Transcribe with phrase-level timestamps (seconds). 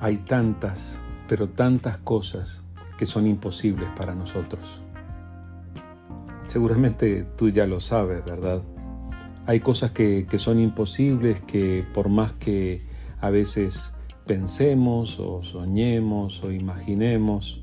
[0.00, 2.62] Hay tantas, pero tantas cosas
[2.96, 4.82] que son imposibles para nosotros.
[6.46, 8.62] Seguramente tú ya lo sabes, ¿verdad?
[9.46, 12.86] Hay cosas que, que son imposibles que por más que
[13.20, 13.92] a veces
[14.26, 17.62] pensemos o soñemos o imaginemos,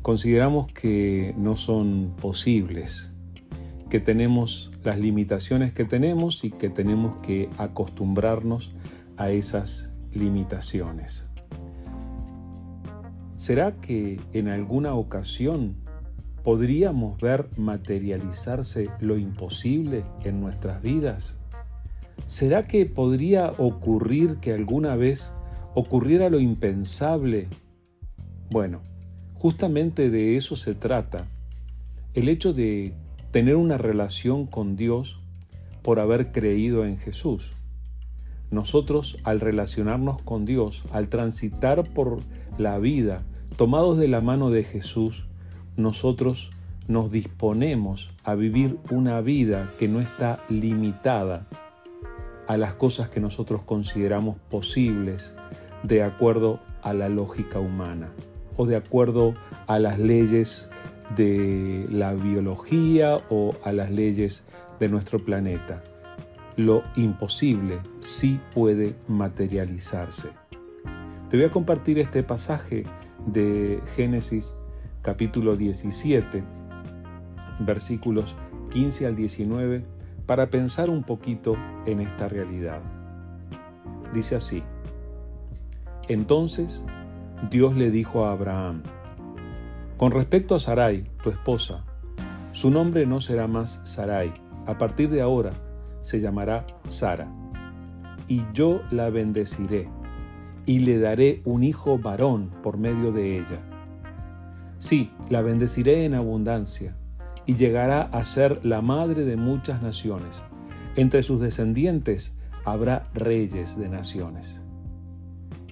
[0.00, 3.12] consideramos que no son posibles,
[3.90, 8.72] que tenemos las limitaciones que tenemos y que tenemos que acostumbrarnos
[9.16, 11.25] a esas limitaciones.
[13.36, 15.76] ¿Será que en alguna ocasión
[16.42, 21.38] podríamos ver materializarse lo imposible en nuestras vidas?
[22.24, 25.34] ¿Será que podría ocurrir que alguna vez
[25.74, 27.48] ocurriera lo impensable?
[28.50, 28.80] Bueno,
[29.34, 31.26] justamente de eso se trata.
[32.14, 32.94] El hecho de
[33.32, 35.20] tener una relación con Dios
[35.82, 37.54] por haber creído en Jesús.
[38.50, 42.20] Nosotros al relacionarnos con Dios, al transitar por
[42.58, 43.22] la vida,
[43.56, 45.26] tomados de la mano de Jesús,
[45.76, 46.50] nosotros
[46.88, 51.46] nos disponemos a vivir una vida que no está limitada
[52.46, 55.34] a las cosas que nosotros consideramos posibles
[55.82, 58.12] de acuerdo a la lógica humana
[58.56, 59.34] o de acuerdo
[59.66, 60.68] a las leyes
[61.16, 64.42] de la biología o a las leyes
[64.80, 65.82] de nuestro planeta.
[66.56, 70.30] Lo imposible sí puede materializarse.
[71.28, 72.84] Te voy a compartir este pasaje
[73.26, 74.56] de Génesis
[75.02, 76.42] capítulo 17,
[77.60, 78.36] versículos
[78.70, 79.84] 15 al 19,
[80.24, 82.80] para pensar un poquito en esta realidad.
[84.14, 84.62] Dice así,
[86.08, 86.86] entonces
[87.50, 88.82] Dios le dijo a Abraham,
[89.98, 91.84] con respecto a Sarai, tu esposa,
[92.52, 94.32] su nombre no será más Sarai,
[94.66, 95.52] a partir de ahora
[96.06, 97.26] se llamará Sara,
[98.28, 99.88] y yo la bendeciré,
[100.64, 103.58] y le daré un hijo varón por medio de ella.
[104.78, 106.96] Sí, la bendeciré en abundancia,
[107.44, 110.44] y llegará a ser la madre de muchas naciones.
[110.94, 114.62] Entre sus descendientes habrá reyes de naciones.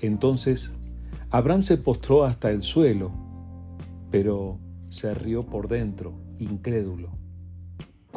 [0.00, 0.76] Entonces
[1.30, 3.12] Abraham se postró hasta el suelo,
[4.10, 4.58] pero
[4.88, 7.23] se rió por dentro, incrédulo.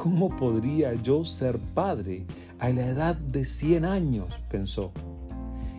[0.08, 2.26] ¿Cómo podría yo ser padre
[2.60, 4.40] a la edad de 100 años?
[4.50, 4.94] pensó.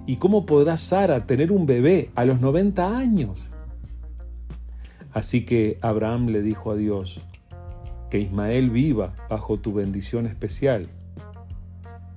[0.04, 3.48] ¿Y cómo podrá Sara tener un bebé a los 90 años?
[5.14, 7.22] Así que Abraham le dijo a Dios,
[8.10, 10.88] que Ismael viva bajo tu bendición especial.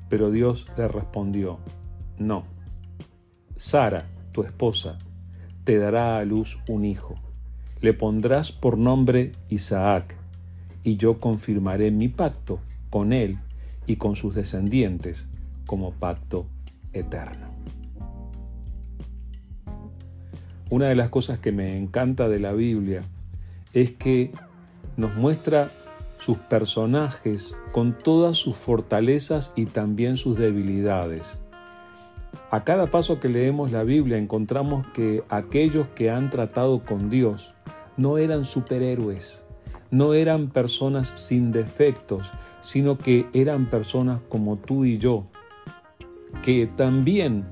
[0.10, 1.60] Pero Dios le respondió,
[2.18, 2.44] no,
[3.56, 5.00] Sara, tu esposa,
[5.64, 7.16] te dará a luz un hijo.
[7.80, 10.18] Le pondrás por nombre Isaac,
[10.84, 12.60] y yo confirmaré mi pacto
[12.90, 13.38] con él
[13.88, 15.28] y con sus descendientes
[15.66, 16.46] como pacto
[16.94, 17.48] eterno.
[20.70, 23.04] Una de las cosas que me encanta de la Biblia
[23.74, 24.32] es que
[24.98, 25.72] nos muestra
[26.18, 31.42] sus personajes con todas sus fortalezas y también sus debilidades.
[32.52, 37.54] A cada paso que leemos la Biblia encontramos que aquellos que han tratado con Dios
[37.98, 39.44] no eran superhéroes,
[39.92, 42.32] no eran personas sin defectos,
[42.62, 45.26] sino que eran personas como tú y yo,
[46.42, 47.46] que también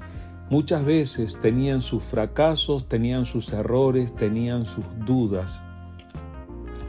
[0.50, 5.62] muchas veces tenían sus fracasos, tenían sus errores, tenían sus dudas.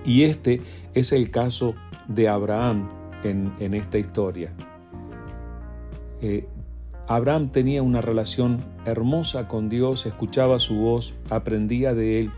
[0.05, 0.63] Y este
[0.95, 1.75] es el caso
[2.09, 2.89] de Abraham
[3.23, 4.53] en, esta historia.
[6.23, 6.49] Eh,
[7.07, 12.31] Abraham tenía una relación hermosa con Dios, escuchaba su voz, aprendía de él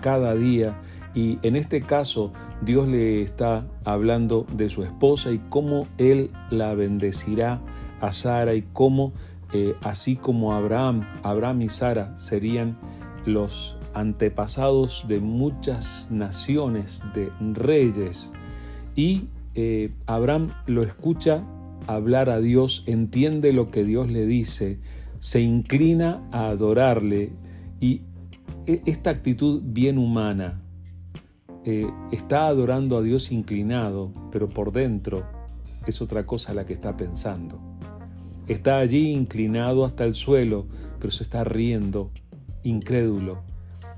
[0.00, 0.80] cada día
[1.16, 6.74] y en este caso Dios le está hablando de su esposa y cómo él la
[6.74, 7.62] bendecirá
[8.02, 9.14] a Sara y cómo
[9.54, 12.78] eh, así como Abraham, Abraham y Sara serían
[13.24, 18.30] los antepasados de muchas naciones, de reyes.
[18.94, 21.42] Y eh, Abraham lo escucha
[21.86, 24.80] hablar a Dios, entiende lo que Dios le dice,
[25.18, 27.32] se inclina a adorarle
[27.80, 28.02] y
[28.66, 30.60] e, esta actitud bien humana
[31.68, 35.26] eh, está adorando a Dios inclinado, pero por dentro
[35.84, 37.58] es otra cosa la que está pensando.
[38.46, 40.68] Está allí inclinado hasta el suelo,
[41.00, 42.12] pero se está riendo,
[42.62, 43.42] incrédulo,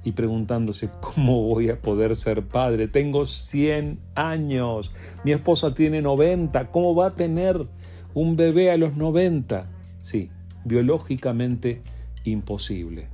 [0.02, 2.88] y preguntándose, ¿cómo voy a poder ser padre?
[2.88, 4.90] Tengo 100 años,
[5.22, 7.66] mi esposa tiene 90, ¿cómo va a tener
[8.14, 9.68] un bebé a los 90?
[10.00, 10.30] Sí,
[10.64, 11.82] biológicamente
[12.24, 13.08] imposible.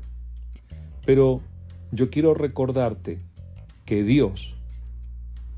[1.04, 1.40] Pero
[1.90, 3.18] yo quiero recordarte
[3.84, 4.56] que Dios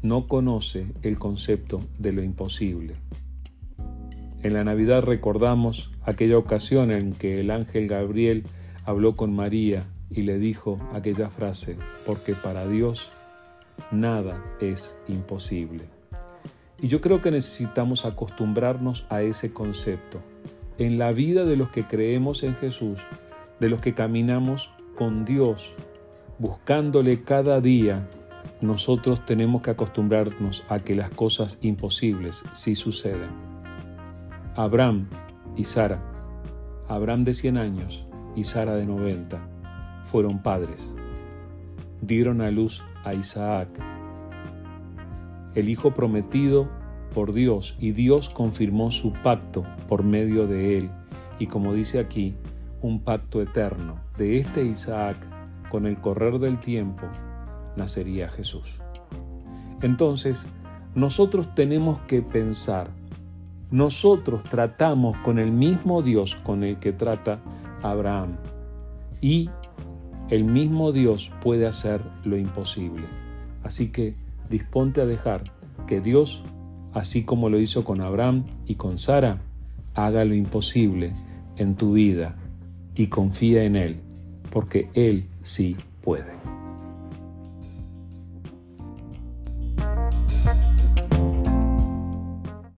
[0.03, 2.97] no conoce el concepto de lo imposible.
[4.43, 8.45] En la Navidad recordamos aquella ocasión en que el ángel Gabriel
[8.85, 13.11] habló con María y le dijo aquella frase, porque para Dios
[13.91, 15.85] nada es imposible.
[16.81, 20.21] Y yo creo que necesitamos acostumbrarnos a ese concepto.
[20.79, 23.01] En la vida de los que creemos en Jesús,
[23.61, 25.75] de los que caminamos con Dios,
[26.39, 28.09] buscándole cada día,
[28.61, 33.31] nosotros tenemos que acostumbrarnos a que las cosas imposibles sí suceden.
[34.55, 35.09] Abraham
[35.57, 36.03] y Sara,
[36.89, 39.39] Abraham de 100 años y Sara de 90,
[40.05, 40.95] fueron padres.
[42.01, 43.69] Dieron a luz a Isaac,
[45.55, 46.69] el hijo prometido
[47.15, 50.91] por Dios, y Dios confirmó su pacto por medio de él,
[51.39, 52.35] y como dice aquí,
[52.83, 53.97] un pacto eterno.
[54.19, 55.17] De este Isaac,
[55.71, 57.07] con el correr del tiempo,
[57.77, 58.81] nacería Jesús.
[59.83, 60.47] Entonces,
[60.95, 62.91] nosotros tenemos que pensar,
[63.71, 67.41] nosotros tratamos con el mismo Dios con el que trata
[67.83, 68.37] Abraham,
[69.21, 69.51] y
[70.31, 73.07] el mismo Dios puede hacer lo imposible.
[73.63, 74.15] Así que
[74.49, 75.53] disponte a dejar
[75.87, 76.43] que Dios,
[76.95, 79.43] así como lo hizo con Abraham y con Sara,
[79.95, 81.15] haga lo imposible
[81.57, 82.37] en tu vida
[82.95, 84.01] y confía en Él,
[84.57, 86.33] porque Él sí puede.